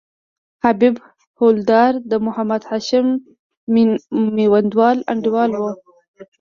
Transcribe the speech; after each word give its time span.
حبیب 0.63 0.95
حوالدار 1.37 1.91
د 2.09 2.13
محمد 2.25 2.61
هاشم 2.69 3.07
میوندوال 4.35 4.97
انډیوال 5.11 5.51
وو. 5.55 5.71